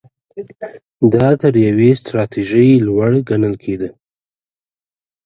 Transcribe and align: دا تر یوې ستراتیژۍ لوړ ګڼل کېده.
دا 1.13 1.27
تر 1.41 1.53
یوې 1.67 1.91
ستراتیژۍ 2.01 2.69
لوړ 2.85 3.11
ګڼل 3.29 3.55
کېده. 3.63 3.89